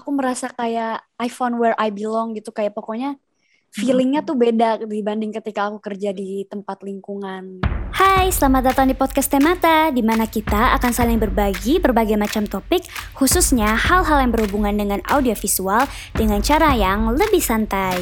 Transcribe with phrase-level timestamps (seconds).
[0.00, 3.20] aku merasa kayak I found where I belong gitu kayak pokoknya
[3.68, 7.60] feelingnya tuh beda dibanding ketika aku kerja di tempat lingkungan.
[7.92, 12.88] Hai, selamat datang di podcast Temata, di mana kita akan saling berbagi berbagai macam topik,
[13.12, 15.84] khususnya hal-hal yang berhubungan dengan audiovisual
[16.16, 18.00] dengan cara yang lebih santai.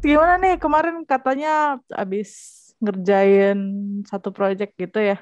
[0.00, 3.58] Gimana nih kemarin katanya abis ngerjain
[4.08, 5.20] satu project gitu ya?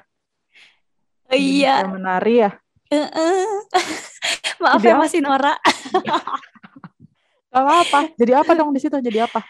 [1.27, 1.83] Oh, iya.
[1.83, 2.64] Menari ya?
[4.61, 5.53] Maaf Jadi ya masih Nora.
[7.55, 7.99] Gak apa-apa.
[8.19, 8.97] Jadi apa dong di situ?
[8.99, 9.41] Jadi apa?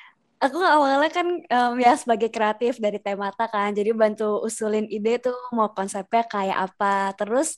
[0.44, 5.34] Aku awalnya kan um, ya sebagai kreatif dari Temata kan, jadi bantu usulin ide tuh
[5.56, 7.16] mau konsepnya kayak apa.
[7.18, 7.56] Terus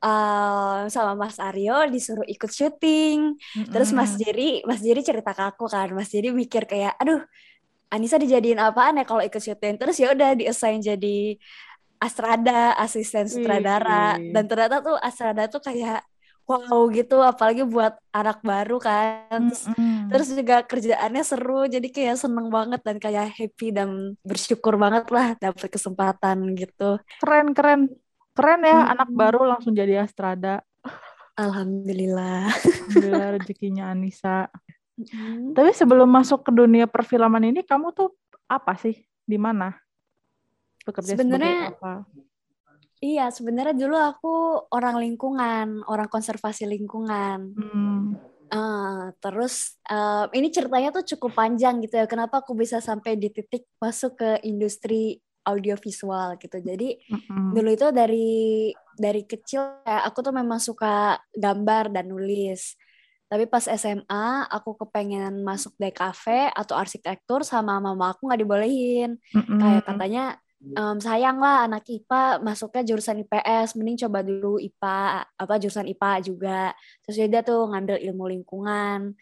[0.00, 3.36] um, sama Mas Aryo disuruh ikut syuting.
[3.36, 3.72] Mm-hmm.
[3.74, 7.20] Terus Mas Jerry, Mas Jerry cerita ke aku kan, Mas Jerry mikir kayak, aduh,
[7.90, 9.76] Anissa dijadiin apaan ya kalau ikut syuting.
[9.76, 11.36] Terus ya udah diassign jadi
[12.00, 14.16] Astrada, asisten sutradara.
[14.16, 16.00] Dan ternyata tuh Astrada tuh kayak
[16.48, 19.52] wow gitu apalagi buat anak baru kan.
[19.52, 19.98] Terus, mm -hmm.
[20.10, 25.38] terus juga kerjaannya seru jadi kayak seneng banget dan kayak happy dan bersyukur banget lah
[25.38, 26.98] dapet kesempatan gitu.
[27.22, 27.92] Keren keren.
[28.34, 28.92] Keren ya -hmm.
[28.96, 30.64] anak baru langsung jadi astrada.
[31.38, 32.48] Alhamdulillah.
[32.48, 34.48] Alhamdulillah rezekinya Anissa.
[34.96, 35.52] -hmm.
[35.52, 38.16] tapi sebelum masuk ke dunia perfilman ini kamu tuh
[38.50, 38.96] apa sih?
[39.22, 39.76] Di mana
[40.90, 42.04] bekerja sebenarnya apa
[43.00, 44.34] Iya, sebenarnya dulu aku
[44.76, 47.56] orang lingkungan, orang konservasi lingkungan.
[47.56, 48.12] Hmm.
[48.52, 52.04] Uh, terus uh, ini ceritanya tuh cukup panjang gitu ya.
[52.04, 55.16] Kenapa aku bisa sampai di titik masuk ke industri
[55.48, 56.60] audiovisual gitu.
[56.60, 57.56] Jadi mm-hmm.
[57.56, 58.30] dulu itu dari
[58.94, 62.76] dari kecil ya aku tuh memang suka gambar dan nulis.
[63.30, 69.16] Tapi pas SMA aku kepengen masuk DKV atau arsitektur sama mama aku nggak dibolehin.
[69.32, 69.58] Mm-hmm.
[69.62, 70.24] Kayak katanya
[70.60, 76.12] um, sayang lah anak IPA masuknya jurusan IPS mending coba dulu IPA apa jurusan IPA
[76.20, 76.60] juga.
[77.04, 79.16] Terus dia tuh ngambil ilmu lingkungan.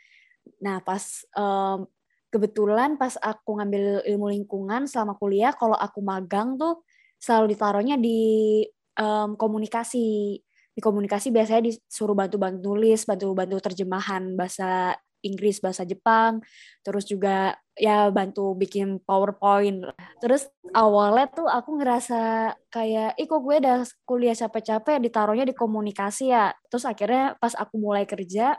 [0.59, 1.03] Nah pas
[1.39, 1.87] um,
[2.29, 6.83] kebetulan pas aku ngambil ilmu lingkungan selama kuliah kalau aku magang tuh
[7.19, 8.63] selalu ditaruhnya di
[8.99, 10.43] um, komunikasi.
[10.79, 14.95] Di komunikasi biasanya disuruh bantu-bantu nulis bantu-bantu terjemahan bahasa
[15.27, 16.39] Inggris bahasa Jepang.
[16.87, 19.87] Terus juga ya bantu bikin PowerPoint.
[20.19, 26.35] Terus awalnya tuh aku ngerasa kayak ih kok gue udah kuliah capek-capek ditaruhnya di komunikasi
[26.35, 26.53] ya?
[26.69, 28.59] Terus akhirnya pas aku mulai kerja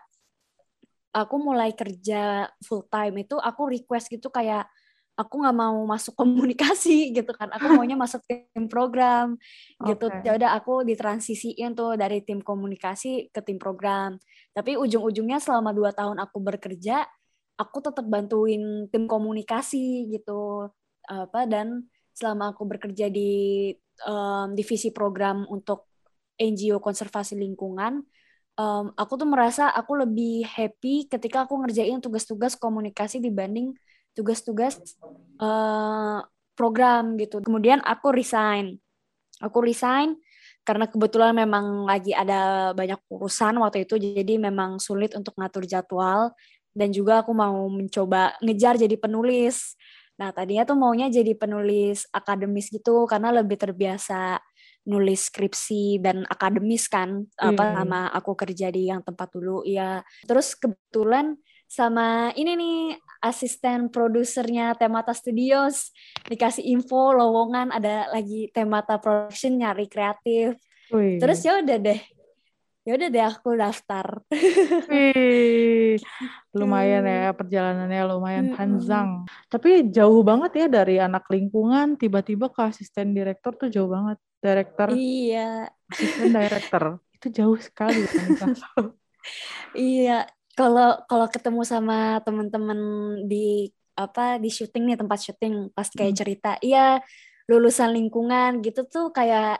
[1.10, 4.70] aku mulai kerja full time itu aku request gitu kayak
[5.20, 7.52] aku nggak mau masuk komunikasi gitu kan.
[7.52, 9.36] Aku maunya masuk tim program
[9.84, 10.08] gitu.
[10.08, 10.24] Okay.
[10.24, 14.16] ya udah aku ditransisiin tuh dari tim komunikasi ke tim program.
[14.56, 17.04] Tapi ujung-ujungnya selama dua tahun aku bekerja
[17.60, 20.72] aku tetap bantuin tim komunikasi gitu
[21.06, 21.84] apa dan
[22.16, 23.70] selama aku bekerja di
[24.08, 25.92] um, divisi program untuk
[26.40, 28.00] NGO konservasi lingkungan
[28.60, 33.76] um, aku tuh merasa aku lebih happy ketika aku ngerjain tugas-tugas komunikasi dibanding
[34.14, 34.80] tugas-tugas
[35.40, 36.20] uh,
[36.60, 37.40] program gitu.
[37.40, 38.76] Kemudian aku resign.
[39.40, 40.20] Aku resign
[40.68, 46.36] karena kebetulan memang lagi ada banyak urusan waktu itu jadi memang sulit untuk ngatur jadwal
[46.80, 49.76] dan juga aku mau mencoba ngejar jadi penulis.
[50.16, 54.40] Nah, tadinya tuh maunya jadi penulis akademis gitu karena lebih terbiasa
[54.88, 57.50] nulis skripsi dan akademis kan hmm.
[57.52, 60.00] apa sama aku kerja di yang tempat dulu ya.
[60.24, 61.36] Terus kebetulan
[61.70, 62.80] sama ini nih
[63.22, 65.94] asisten produsernya Temata Studios
[66.26, 70.58] dikasih info lowongan ada lagi Temata Production nyari kreatif.
[70.90, 71.22] Wih.
[71.22, 72.02] Terus ya udah deh.
[72.90, 74.26] Ya udah deh aku daftar.
[74.90, 76.02] Wih,
[76.58, 78.58] lumayan ya perjalanannya lumayan hmm.
[78.58, 79.30] panjang.
[79.46, 84.18] Tapi jauh banget ya dari anak lingkungan tiba-tiba ke asisten direktur tuh jauh banget.
[84.42, 84.98] Direktur.
[84.98, 85.70] Iya.
[85.86, 86.98] Asisten direktur.
[87.22, 88.10] Itu jauh sekali.
[89.78, 90.26] iya,
[90.58, 92.80] kalau kalau ketemu sama teman-teman
[93.30, 96.20] di apa di syuting nih tempat syuting pas kayak hmm.
[96.24, 97.04] cerita iya
[97.52, 99.60] lulusan lingkungan gitu tuh kayak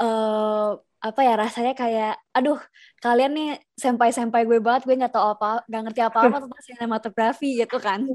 [0.00, 2.56] uh, apa ya rasanya kayak aduh
[3.04, 7.76] kalian nih sampai-sampai gue banget gue nggak tahu apa nggak ngerti apa-apa tentang sinematografi gitu
[7.76, 8.08] kan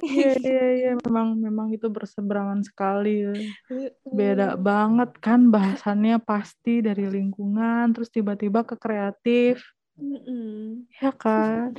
[0.00, 3.28] iya iya iya memang memang itu berseberangan sekali
[4.08, 9.60] beda banget kan bahasannya pasti dari lingkungan terus tiba-tiba ke kreatif
[10.00, 10.88] Mm-mm.
[10.98, 11.76] Ya kan?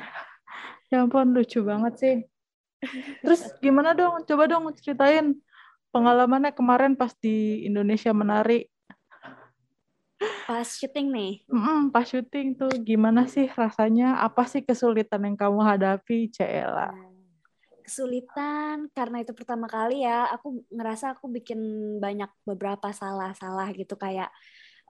[0.88, 2.16] Ya ampun, lucu banget sih.
[3.26, 4.22] Terus gimana dong?
[4.30, 5.34] Coba dong ceritain
[5.90, 8.70] pengalamannya kemarin pas di Indonesia menari.
[10.48, 11.34] Pas syuting nih?
[11.48, 14.20] Mm-mm, pas syuting tuh gimana sih rasanya?
[14.24, 16.92] Apa sih kesulitan yang kamu hadapi, Cela?
[16.92, 17.10] Nah,
[17.84, 20.32] kesulitan karena itu pertama kali ya.
[20.36, 21.60] Aku ngerasa aku bikin
[22.00, 24.32] banyak beberapa salah-salah gitu kayak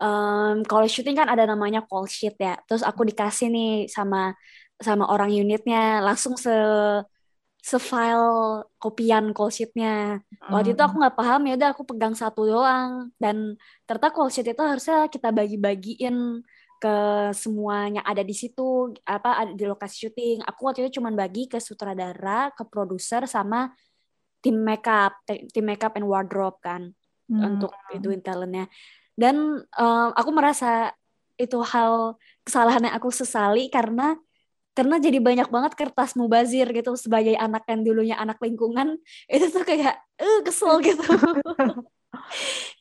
[0.01, 4.33] um, kalau syuting kan ada namanya call sheet ya terus aku dikasih nih sama
[4.81, 6.51] sama orang unitnya langsung se
[7.63, 10.19] se-file kopian call sheet-nya.
[10.51, 11.01] Waktu itu aku hmm.
[11.07, 13.55] nggak paham ya udah aku pegang satu doang dan
[13.87, 16.43] ternyata call sheet itu harusnya kita bagi-bagiin
[16.83, 16.95] ke
[17.31, 20.43] semuanya ada di situ apa ada di lokasi syuting.
[20.43, 23.71] Aku waktu itu cuma bagi ke sutradara, ke produser sama
[24.43, 26.91] tim makeup, tim makeup and wardrobe kan
[27.31, 27.39] hmm.
[27.47, 28.67] untuk itu talentnya.
[29.15, 30.91] Dan um, aku merasa
[31.39, 34.19] itu hal kesalahan yang aku sesali karena
[34.73, 38.97] karena jadi banyak banget kertas mubazir gitu sebagai anak yang dulunya anak lingkungan
[39.29, 41.01] itu tuh kayak eh kesel gitu.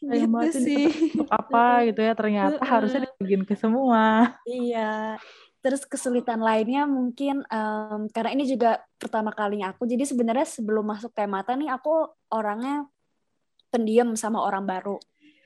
[0.02, 0.92] Gitu sih.
[1.16, 4.36] untuk apa gitu ya ternyata harusnya dibagiin ke semua.
[4.44, 5.16] Iya.
[5.62, 11.14] Terus kesulitan lainnya mungkin um, karena ini juga pertama kalinya aku jadi sebenarnya sebelum masuk
[11.14, 12.84] temata nih aku orangnya
[13.70, 14.98] pendiam sama orang baru.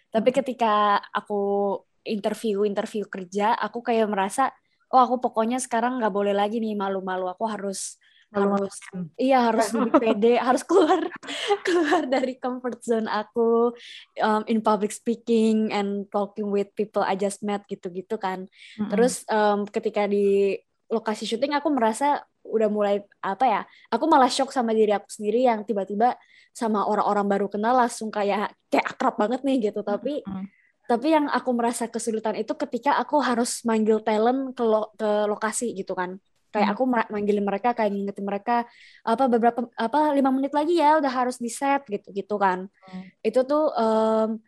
[0.09, 4.51] Tapi ketika aku interview interview kerja aku kayak merasa
[4.97, 7.29] oh aku pokoknya sekarang nggak boleh lagi nih malu-malu.
[7.29, 8.01] Aku harus
[8.35, 8.77] Malu harus
[9.15, 10.99] iya harus lebih pede harus keluar
[11.67, 13.71] keluar dari comfort zone aku
[14.19, 18.51] um, in public speaking and talking with people I just met gitu-gitu kan.
[18.51, 18.91] Mm-hmm.
[18.91, 20.59] terus um, ketika di
[20.91, 23.63] lokasi syuting aku merasa udah mulai apa ya
[23.95, 26.19] aku malah shock sama diri aku sendiri yang tiba-tiba
[26.51, 29.87] sama orang-orang baru kenal langsung kayak kayak akrab banget nih gitu.
[29.87, 30.56] Tapi mm-hmm
[30.87, 35.75] tapi yang aku merasa kesulitan itu ketika aku harus manggil talent ke lo, ke lokasi
[35.75, 36.19] gitu kan
[36.55, 36.75] kayak hmm.
[36.79, 38.57] aku manggilin mereka kayak ngingetin mereka
[39.03, 43.03] apa beberapa apa lima menit lagi ya udah harus di set gitu gitu kan hmm.
[43.21, 44.41] itu tuh um,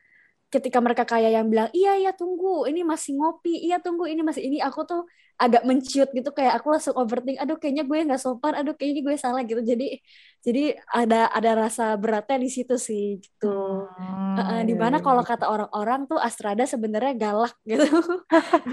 [0.49, 4.43] ketika mereka kayak yang bilang iya iya tunggu ini masih ngopi iya tunggu ini masih
[4.49, 5.03] ini aku tuh
[5.39, 9.15] agak menciut gitu kayak aku langsung overthink aduh kayaknya gue nggak sopan aduh kayaknya gue
[9.15, 9.63] salah gitu.
[9.63, 10.03] Jadi
[10.43, 13.87] jadi ada ada rasa beratnya di situ sih gitu.
[13.87, 17.87] Hmm, uh, di mana iya, kalau kata orang-orang tuh Astrada sebenarnya galak gitu.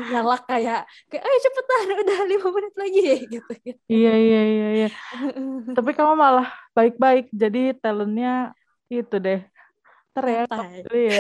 [0.09, 3.01] Galak kayak kayak ayo cepetan udah lima menit lagi
[3.37, 3.79] gitu, gitu.
[3.85, 4.89] iya iya iya iya.
[5.77, 8.57] Tapi kamu malah baik-baik jadi talentnya
[8.89, 9.41] itu deh
[10.15, 10.63] ternyata
[10.95, 11.19] ya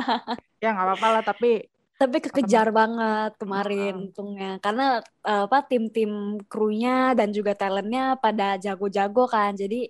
[0.62, 0.68] ya.
[0.70, 1.66] Nggak apa-apa lah tapi
[1.96, 4.02] tapi kekejar banget kemarin uh.
[4.04, 4.60] untungnya.
[4.60, 9.56] Karena uh, apa tim-tim krunya dan juga talentnya pada jago-jago kan.
[9.56, 9.88] Jadi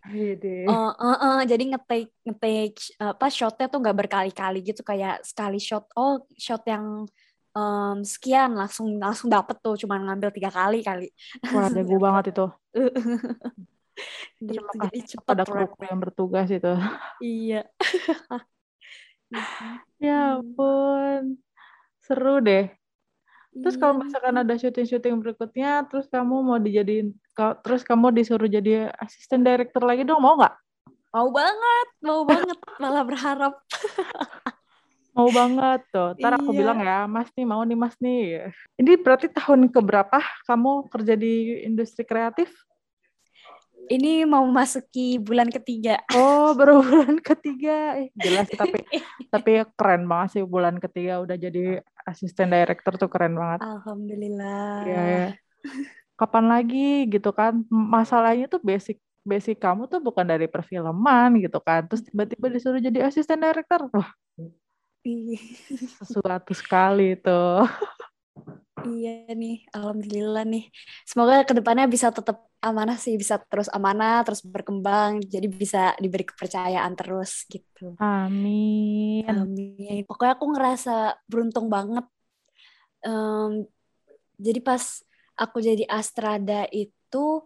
[0.70, 2.72] uh, uh, uh, jadi ngetik ngetik
[3.02, 4.86] apa shotnya tuh nggak berkali-kali gitu.
[4.86, 7.10] Kayak sekali shot oh shot yang
[7.58, 9.74] um, sekian langsung langsung dapet tuh.
[9.74, 11.10] Cuma ngambil tiga kali kali.
[11.50, 12.46] Wah jago banget itu
[14.40, 16.72] gitu, jadi cepat pada kru yang bertugas itu
[17.24, 17.64] iya
[20.04, 21.40] ya ampun
[22.06, 22.70] Seru deh.
[23.50, 24.00] Terus kalau iya.
[24.06, 27.10] misalkan ada syuting-syuting berikutnya, terus kamu mau dijadiin,
[27.66, 30.54] terus kamu disuruh jadi asisten director lagi dong, mau nggak?
[31.10, 33.54] Mau banget, mau banget, malah berharap.
[35.16, 36.14] mau banget tuh.
[36.20, 36.58] Ntar aku iya.
[36.60, 38.52] bilang ya, Mas nih mau nih Mas nih.
[38.76, 42.52] Ini berarti tahun keberapa kamu kerja di industri kreatif?
[43.86, 46.02] Ini mau masuki bulan ketiga.
[46.14, 48.00] Oh, baru bulan ketiga.
[48.02, 48.82] Eh, jelas tapi
[49.30, 53.62] tapi keren banget sih bulan ketiga udah jadi asisten director tuh keren banget.
[53.62, 54.70] Alhamdulillah.
[54.86, 55.02] Iya.
[55.02, 55.26] Ya.
[56.16, 57.62] Kapan lagi gitu kan?
[57.70, 61.86] Masalahnya tuh basic basic kamu tuh bukan dari perfilman gitu kan.
[61.90, 63.90] Terus tiba-tiba disuruh jadi asisten director.
[63.90, 64.10] Wah.
[66.02, 67.62] Sesuatu sekali tuh.
[68.86, 70.70] Iya nih, alhamdulillah nih.
[71.02, 76.26] Semoga ke depannya bisa tetap amanah sih, bisa terus amanah, terus berkembang, jadi bisa diberi
[76.26, 77.94] kepercayaan terus gitu.
[77.98, 79.26] Amin.
[79.26, 80.02] Amin.
[80.06, 82.06] Pokoknya aku ngerasa beruntung banget.
[83.06, 83.66] Um,
[84.38, 85.02] jadi pas
[85.38, 87.44] aku jadi Astrada itu,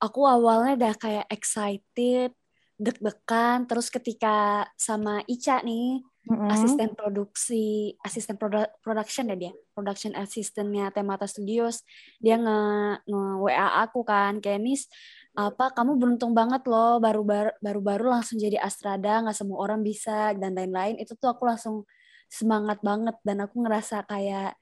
[0.00, 2.32] aku awalnya udah kayak excited,
[2.80, 6.48] deg-degan, terus ketika sama Ica nih, mm-hmm.
[6.52, 11.86] asisten produksi asisten produ production ya dia production assistantnya Temata Studios
[12.20, 12.60] dia nge,
[13.06, 14.90] nge WA aku kan Kenis
[15.38, 17.22] apa kamu beruntung banget loh baru
[17.62, 21.86] baru baru langsung jadi Astrada nggak semua orang bisa dan lain-lain itu tuh aku langsung
[22.26, 24.58] semangat banget dan aku ngerasa kayak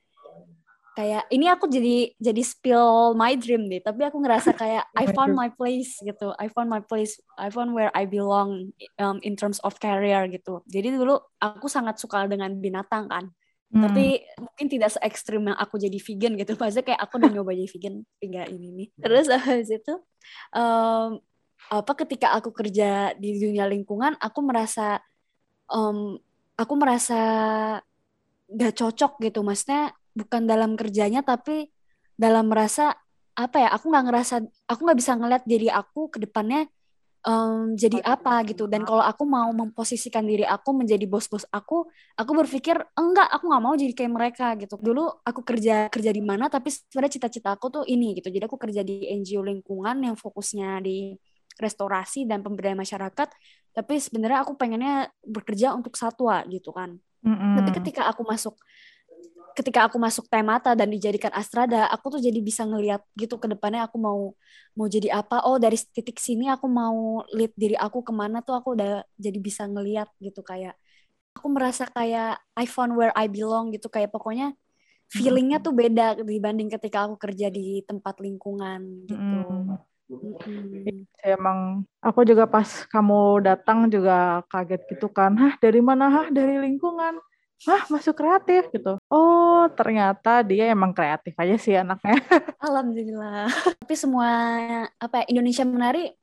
[0.98, 5.30] kayak ini aku jadi jadi spill my dream deh tapi aku ngerasa kayak I found
[5.38, 6.34] my place gitu.
[6.34, 10.66] I found my place I found where I belong um, in terms of career gitu.
[10.66, 13.30] Jadi dulu aku sangat suka dengan binatang kan.
[13.68, 13.84] Hmm.
[13.84, 16.56] tapi mungkin tidak se ekstrim yang aku jadi vegan gitu.
[16.60, 18.88] Maksudnya kayak aku udah nyoba jadi vegan tinggal ini nih.
[18.98, 19.94] Terus habis itu
[20.56, 21.20] um,
[21.68, 25.04] apa ketika aku kerja di dunia lingkungan aku merasa
[25.68, 26.16] um,
[26.56, 27.20] aku merasa
[28.48, 29.44] gak cocok gitu.
[29.44, 31.70] Maksudnya bukan dalam kerjanya tapi
[32.18, 32.98] dalam merasa
[33.38, 34.34] apa ya aku nggak ngerasa
[34.66, 36.66] aku nggak bisa ngeliat diri aku ke depannya
[37.22, 38.66] um, jadi apa gitu.
[38.70, 43.62] Dan kalau aku mau memposisikan diri aku menjadi bos-bos aku aku berpikir enggak aku nggak
[43.62, 44.74] mau jadi kayak mereka gitu.
[44.78, 48.30] Dulu aku kerja kerja di mana tapi sebenarnya cita-cita aku tuh ini gitu.
[48.30, 51.14] Jadi aku kerja di NGO lingkungan yang fokusnya di
[51.58, 53.28] restorasi dan pemberdayaan masyarakat
[53.74, 56.98] tapi sebenarnya aku pengennya bekerja untuk satwa gitu kan.
[57.18, 57.54] Mm -hmm.
[57.58, 58.54] tapi ketika aku masuk
[59.58, 63.90] ketika aku masuk Temata dan dijadikan Astrada, aku tuh jadi bisa ngeliat gitu ke depannya
[63.90, 64.38] aku mau
[64.78, 65.42] mau jadi apa.
[65.42, 69.38] Oh dari titik sini aku mau lead diri aku ke mana tuh aku udah jadi
[69.42, 70.78] bisa ngeliat gitu kayak
[71.34, 74.54] aku merasa kayak I found where I belong gitu kayak pokoknya
[75.10, 79.18] feelingnya tuh beda dibanding ketika aku kerja di tempat lingkungan gitu.
[79.18, 79.74] Hmm.
[80.08, 81.04] Hmm.
[81.20, 85.36] Emang aku juga pas kamu datang juga kaget gitu kan.
[85.36, 86.08] Hah, dari mana?
[86.08, 87.20] Hah, dari lingkungan
[87.66, 89.02] Hah, masuk kreatif gitu.
[89.10, 92.14] Oh, ternyata dia emang kreatif aja sih anaknya.
[92.66, 93.50] Alhamdulillah.
[93.82, 94.30] Tapi semua
[94.94, 96.14] apa ya, Indonesia menari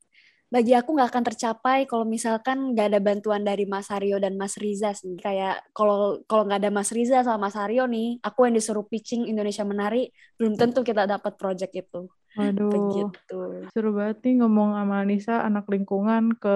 [0.45, 4.55] bagi aku nggak akan tercapai kalau misalkan nggak ada bantuan dari Mas Aryo dan Mas
[4.55, 5.19] Riza sih.
[5.19, 9.27] Kayak kalau kalau nggak ada Mas Riza sama Mas Aryo nih, aku yang disuruh pitching
[9.27, 10.07] Indonesia Menari,
[10.39, 12.07] belum tentu kita dapat project itu.
[12.39, 12.71] Waduh.
[12.71, 13.39] Begitu.
[13.75, 16.55] Seru banget nih ngomong sama Anissa anak lingkungan ke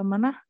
[0.00, 0.40] mana?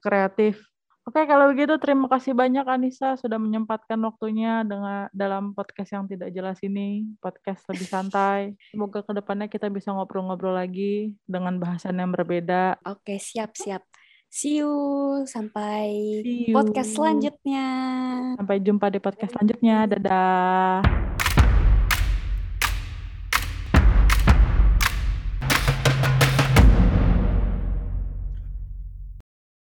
[0.00, 0.69] Kreatif
[1.10, 6.30] Oke, kalau begitu terima kasih banyak Anissa sudah menyempatkan waktunya dengan dalam podcast yang tidak
[6.30, 8.54] jelas ini, podcast lebih santai.
[8.70, 12.78] Semoga ke depannya kita bisa ngobrol-ngobrol lagi dengan bahasan yang berbeda.
[12.86, 13.82] Oke, siap-siap.
[14.30, 14.70] See you
[15.26, 15.90] sampai
[16.22, 16.54] See you.
[16.54, 17.66] podcast selanjutnya.
[18.38, 19.90] Sampai jumpa di podcast selanjutnya.
[19.90, 21.09] Dadah.